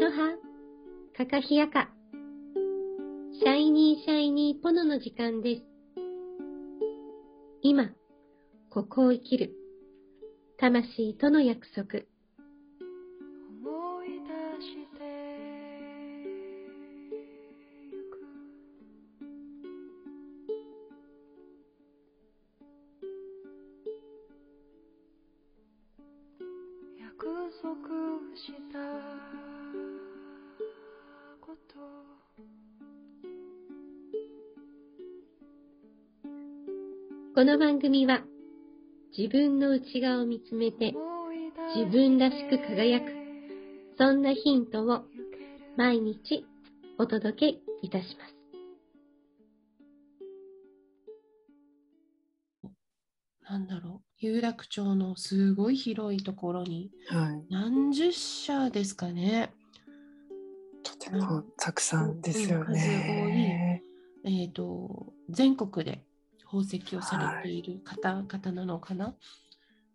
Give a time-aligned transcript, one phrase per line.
[0.00, 0.34] ロハ、
[1.14, 1.90] カカヒヤカ。
[3.38, 5.62] シャイニーシャイニーポノの時間です。
[7.60, 7.90] 今、
[8.70, 9.52] ここを生きる。
[10.56, 11.84] 魂との約束。
[13.62, 15.04] 思い出して
[26.98, 27.26] 約
[27.60, 27.76] 束
[28.34, 29.59] した
[37.40, 38.22] この番組は、
[39.16, 40.94] 自分の内側を見つめて、
[41.74, 43.06] 自分らしく輝く、
[43.96, 45.04] そんなヒントを
[45.74, 46.44] 毎日
[46.98, 48.34] お届けいたします。
[53.50, 57.46] なんだろう、有楽町のすごい広いところにはい。
[57.48, 59.50] 何十社ですかね。
[60.82, 63.82] とてもたくさんですようんね。
[64.26, 66.04] えっ、と、全国で
[66.50, 69.14] 宝石をされている方々なのかな、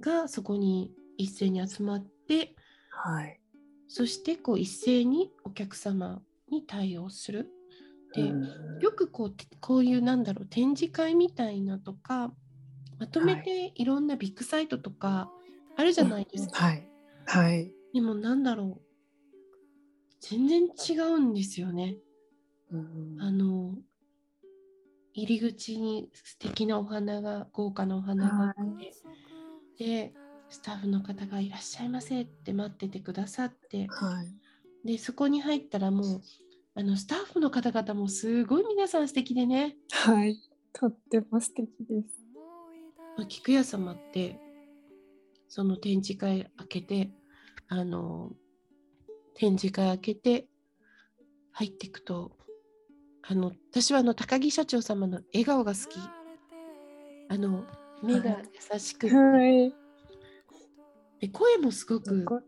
[0.00, 2.54] がそこに一斉に集まって、
[2.90, 3.40] はい。
[3.88, 7.50] そしてこう一斉にお客様に対応する。
[8.14, 12.32] で、うんよくこうてこういうなんだろう展示会みたいなとか
[12.98, 15.30] まとめていろんなビッグサイトとか
[15.76, 16.64] あるじゃないですか。
[16.64, 16.88] はい。
[17.24, 17.72] はい。
[17.94, 18.82] でもなんだろう
[20.20, 21.96] 全然違うんですよね。
[22.70, 23.74] うんあの
[25.14, 28.92] 入り口に素敵なお花が豪華なお花があって、
[29.84, 30.14] で
[30.48, 34.22] スタッフの方がいらっしゃいませって待っててくださっては
[34.84, 34.86] い。
[34.86, 36.22] でそこに入ったらもう
[36.74, 40.36] あのスタッフの方々もすごい皆さん素敵でねはい。
[40.72, 42.24] とっても素敵です。
[43.16, 44.38] まあ菊屋様って
[45.48, 47.10] その展示会開けて
[47.68, 48.32] あの
[49.34, 50.48] 展示会開けて
[51.52, 52.36] 入っていくと
[53.26, 55.98] あの私はあの高木社長様の笑顔が好き
[57.30, 57.64] あの
[58.02, 58.38] 目が
[58.72, 59.72] 優しく、はい。
[61.20, 62.40] で声もすごくこ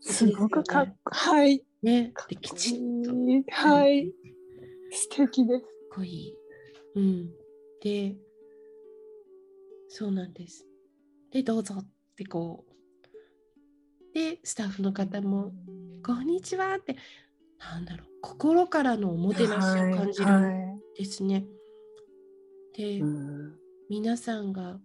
[0.00, 1.62] すごくかっこはい。
[1.82, 3.44] ねできちいんとい。
[3.50, 4.10] はい。
[4.92, 5.60] 素敵です。
[5.60, 6.34] かっこいい。
[6.96, 7.30] うん。
[7.82, 8.16] で、
[9.88, 10.66] そうなんです。
[11.30, 14.14] で、どうぞってこう。
[14.14, 15.52] で、スタッフの方も、
[16.04, 16.96] こんにちはって、
[17.60, 21.46] なんだろう、心からのおもてなしを感じるんはですね。
[22.74, 23.00] で、い。
[23.00, 23.56] うん
[23.88, 24.78] 皆さんが、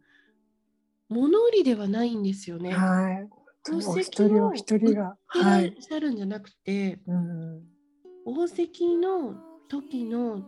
[1.10, 2.72] 物売りではないんですよね。
[2.74, 3.30] はい。
[3.64, 5.18] 宝石をお一人お一人が。
[5.34, 5.68] 売ってらはい。
[5.68, 7.76] っしゃるんじゃなくて、うん
[8.26, 9.36] 宝石の
[9.70, 10.42] 時の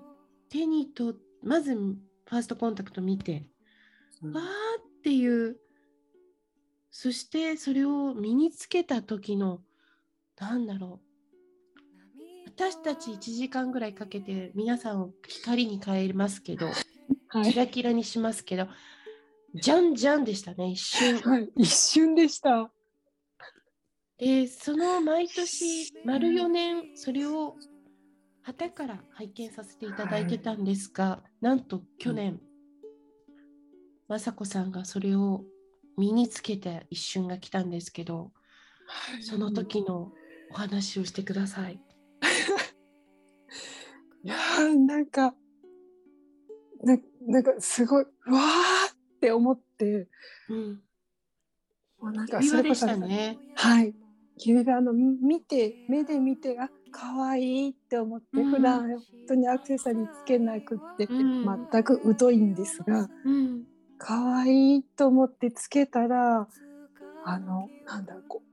[0.49, 1.13] 手にと
[1.43, 3.45] まずファーストコンタクト見て、
[4.23, 4.47] うんわーっ
[5.03, 5.57] ていう
[6.89, 9.61] そしてそれを身につけた時の
[10.39, 11.06] なんだろう
[12.59, 16.65] 私たち1時間ぐらいかけて皆さんを光に変えますけど、
[17.27, 17.51] はい。
[17.51, 18.67] キラキラにしますけど
[19.53, 21.49] じゃんじゃんでしたね一瞬はい。
[21.55, 22.71] 一瞬でした。
[24.17, 27.57] でその毎年丸4年それを
[28.41, 32.39] 旗から拝見させていただいてたんですが、なんと去年、
[34.09, 35.43] 雅子さんがそれを
[35.95, 38.31] 身につけた一瞬が来たんですけど
[39.21, 40.11] その時の
[40.51, 41.79] お話をしてください。
[44.75, 45.33] なんか
[46.83, 46.97] な
[47.27, 50.07] なんかすごいうわーって思って
[50.49, 50.81] うん、
[51.99, 53.37] もうなんかそれこそたね。
[53.55, 53.93] はい。
[54.39, 58.51] 指輪のみ見て目で見てあ可愛いって思って、うん。
[58.51, 61.45] 普段本当にアクセサリーつけなくって、うん。
[61.71, 63.63] 全く疎いんですがうん。
[63.97, 66.47] 可愛いと思ってつけたら
[67.25, 68.43] あのなんだこ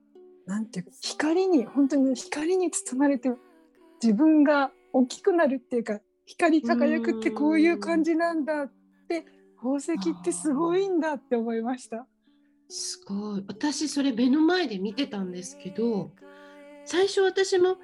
[0.46, 3.30] うなんていうか光に本当に光に包まれて
[4.02, 8.72] 自分が大きくなるっていうか光り輝くってこういう感じなんだっ
[9.08, 9.24] て
[9.56, 12.06] 宝石ってすごいんだって思いました。
[12.68, 16.12] すごい私それ目の前で見てたんですけど
[16.84, 17.80] 最初私もふわ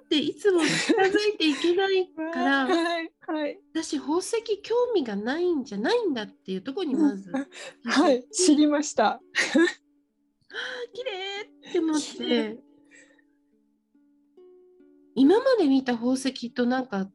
[0.00, 7.30] ーっていつも近づいていけないから はいはい私宝石興味がないんじゃないんだっていうところにまず
[7.84, 9.20] はい知りました。
[10.94, 12.63] 綺麗って思って
[15.14, 17.08] 今まで見た宝石となんか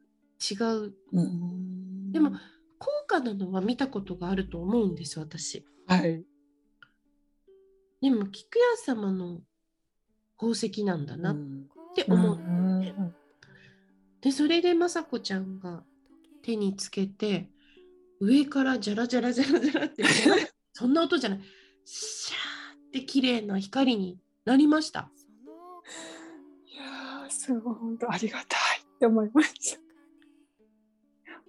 [0.50, 0.94] 違う。
[2.12, 2.32] でも
[2.78, 5.64] 高価なのは見たことがあると思うんです私。
[5.86, 6.24] はい。
[8.00, 9.40] でも菊屋様の
[10.38, 11.68] 宝石なんだなっうん。
[11.94, 12.04] て。
[12.08, 12.36] 思う。
[12.36, 13.14] うん。
[14.22, 15.82] でそれで雅子ちゃんが
[16.42, 17.48] 手につけて
[18.20, 20.04] 上からジャラジャラジャラジャラって
[20.72, 21.40] そんな音じゃない。
[21.84, 25.10] シャーって綺麗な光になりました。
[27.50, 28.12] すごい本当。
[28.12, 28.80] ありがたい。
[28.96, 29.80] って思いました。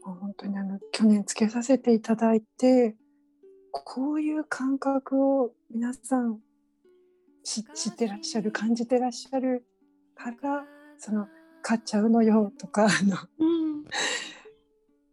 [0.07, 2.95] もう本当にあの去年つけさせていただいて
[3.71, 6.39] こういう感覚を皆さん
[7.43, 9.63] 知知ってらっしゃる感じてらっしゃる
[10.15, 10.65] から
[10.97, 11.27] その
[11.61, 13.83] 買っちゃうのよとかあのうん。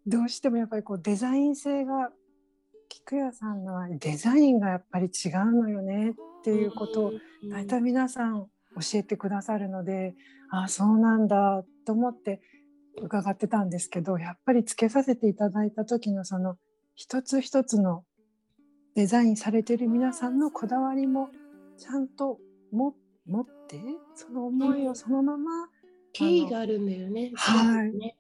[0.07, 2.11] どうしてもやっぱりこうデザイン性が
[2.89, 6.15] 菊屋さんのはデザインがやっぱり違うのよねっ
[6.45, 7.13] ていうことを
[7.43, 7.51] うん。
[7.51, 8.47] 大体皆さん
[8.81, 10.15] 教えてくださるので、
[10.51, 12.41] ああそうなんだと思って
[13.03, 16.57] 伺ってたんですけどやっぱりつけさせていただいた時のその
[16.95, 18.05] 一つ一つの
[18.95, 21.29] デザインされている皆さんのこだわりも
[21.77, 22.39] ちゃんと
[22.73, 22.95] も
[23.27, 23.81] 持って
[24.17, 25.69] その思いをそのまま、
[26.13, 27.33] 敬意があるんだよね。
[27.35, 28.15] はい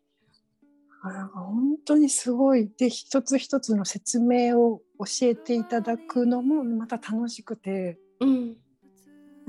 [1.01, 7.99] 本当にすごいで一つ一つの説明を教えていただくのもまた楽しくて。
[8.21, 8.57] うん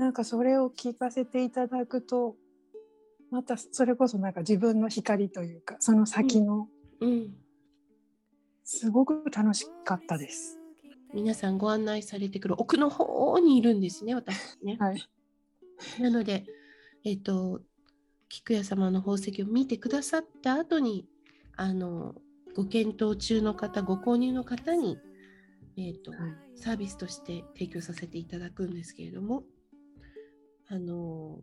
[0.00, 2.34] なんかそれを聞かせていただくと
[3.30, 6.68] またそれこそなんか自分の光というかその先の
[7.02, 7.34] うん、
[8.64, 10.58] すごく楽しかったです。
[11.14, 14.76] 皆さんご案内されてくる奥の方にいるんですね、私ね。
[14.78, 15.02] はい、
[15.98, 16.44] なので、
[17.04, 17.62] えっ、と、
[18.28, 21.06] 菊屋様の宝石を見てくださった後に、
[21.56, 22.14] あの、
[22.54, 24.98] ご検討中の方、ご購入の方に、
[25.78, 26.20] えっ、と、はい。
[26.56, 29.44] サービスとして提供させていただくんですけれども、
[30.70, 31.42] あの、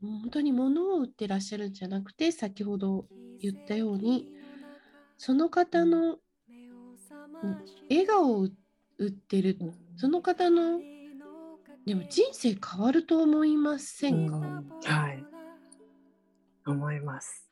[0.00, 3.06] 本当に物を売ってらっしゃるんじゃなくて、先ほど
[3.40, 4.26] 言ったように、
[5.18, 8.48] その方のうん笑顔を
[8.98, 9.58] 売ってる、
[9.96, 10.80] その方の、
[11.84, 15.24] でも人生変わると思いませんか、うんはい。
[16.66, 17.48] 思います。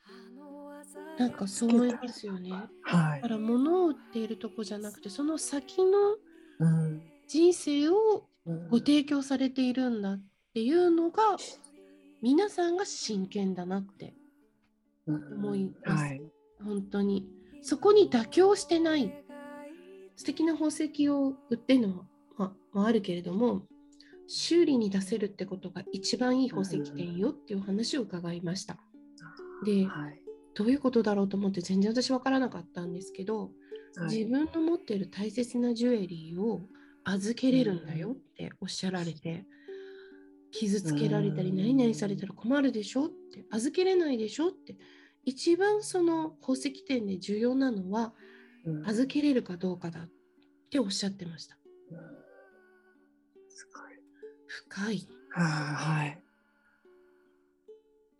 [1.18, 2.50] なんかそう思いますよね。
[2.84, 3.22] はい。
[3.22, 6.16] だか、ら物を売っているとこじゃなくて、その先の
[6.60, 7.02] うん。
[7.28, 8.68] 人生をうん。
[8.70, 10.22] ご提供されているんだっ
[10.52, 11.36] ていうのが
[12.22, 14.14] 皆さんが真剣だなって
[15.06, 16.04] 思います。
[16.04, 16.22] はい。
[16.62, 17.26] 本当に。
[17.62, 19.12] そこに妥協してない。
[20.16, 22.04] 素敵な宝石を売ってるのは、
[22.36, 23.62] ままあ、あるけれども
[24.28, 28.76] 修理に出せるってことが一番いい宝石店よっていう話を伺いました。
[29.64, 30.20] ではい。
[30.54, 33.50] どういうことだろうと思って全然私分からなかったんですけど
[33.96, 34.14] はい。
[34.14, 36.60] 自分の持っている大切なジュエリーを
[37.04, 39.46] 預けれるんだよっておっしゃられて、
[40.52, 41.56] 傷つけられたりうん。
[41.56, 44.76] 何々されたら困るでしょって預けれないでしょって。
[45.24, 48.12] 一番その宝石店で重要なのは
[48.64, 48.86] うん。
[48.86, 50.08] 預けれるかどうかだっ
[50.70, 51.56] ておっしゃってました。
[51.90, 51.98] うん。
[53.48, 53.98] すごい。
[54.46, 55.08] 深い。
[55.30, 56.22] ははい。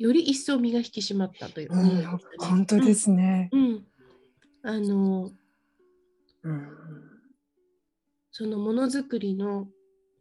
[0.00, 3.50] より一層身が引き締まったといううん本当ですね。
[3.53, 3.87] うん、うん
[4.62, 5.31] あの
[6.43, 6.69] うん
[8.31, 9.69] そのものづくりの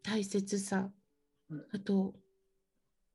[0.04, 0.94] 大切さうん
[1.74, 2.14] あと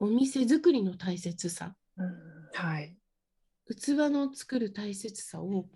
[0.00, 1.74] お店作りの大切さ。
[1.96, 2.06] うん。
[2.52, 2.96] はい。
[3.66, 5.66] 器の作る大切さを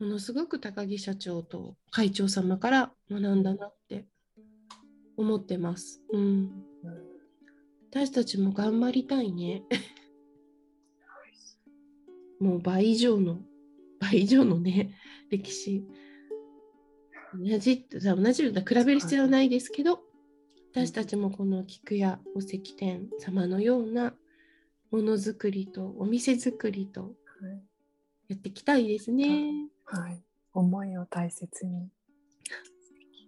[0.00, 4.06] のすごく高木社長と会長様から学んだなって
[5.16, 6.02] 思ってます。
[6.12, 6.24] うん、う
[6.90, 7.04] ん
[7.90, 9.62] 私たちも頑張りたいね。
[12.40, 13.40] もう倍以上の
[14.00, 14.98] 倍以上のね
[15.30, 15.86] 歴史。
[17.32, 20.03] 同じ同じだ比べる必要はないですけど
[20.76, 24.12] 私たちもこの菊屋お石店様のような
[24.90, 27.62] ものづくりとお店作りとはい。
[28.28, 29.68] やっていきたいですね。
[29.84, 30.20] はい、
[30.52, 31.90] 思いを大切に、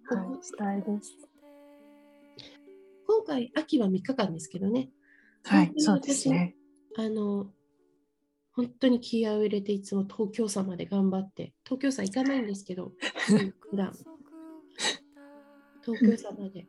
[0.08, 0.38] は思い。
[0.40, 1.16] い、したいです。
[3.06, 4.88] 今回秋は3日間ですけどね。
[5.44, 6.56] はいそうですね。
[6.96, 7.46] あの
[8.50, 12.90] 本当に気合を入れていつも東京さまで頑張って東京さ行かないんですけど
[13.70, 13.92] 普段。
[15.84, 16.66] 東京さまで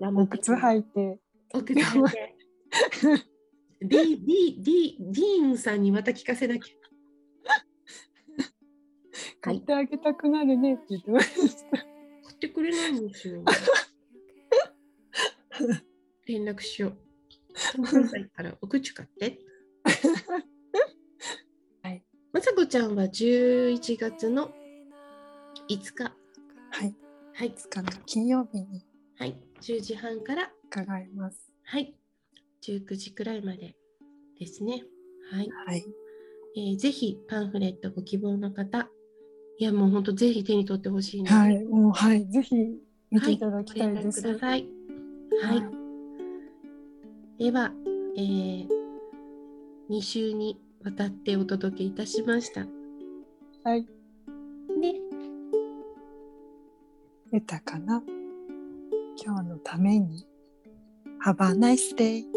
[0.00, 1.18] お靴履いて、
[1.54, 2.34] お靴履いて。
[3.82, 6.74] D, D, ディーンさんにまた聞かせなきゃ。
[9.40, 11.78] 買ってあげたくなるねって言ってました。
[11.78, 11.86] 買
[12.34, 13.42] ってくれないんですよ。
[16.26, 16.98] 連絡しよう。
[18.42, 19.38] らお口買って。
[21.82, 22.04] はい。
[22.32, 24.52] まさこちゃんは11月の
[25.68, 26.04] 5日。
[26.04, 26.94] はい、
[27.32, 28.84] はい、5日の金曜日に。
[29.16, 31.52] はい、10時半から伺います。
[31.64, 31.94] はい、
[32.62, 33.76] 19時くらいまで
[34.38, 34.82] ですね。
[35.30, 35.48] はい。
[35.66, 35.84] はい、
[36.56, 38.88] えー、ぜひパンフレットご希望の方、
[39.58, 42.56] いやもう本当ぜひ手に取ってほしいはい、もうはいぜひ
[43.10, 44.26] 見ていただきたいです。
[44.38, 44.66] はい、
[45.42, 45.54] は
[47.38, 47.70] い、では、
[48.16, 48.68] えー、
[49.90, 52.66] 2週にわたってお届けいたしました。
[53.64, 53.82] はい。
[54.80, 54.94] ね。
[57.30, 58.02] 出たかな？
[59.16, 60.26] 今日のために
[61.24, 62.29] Have a nice day!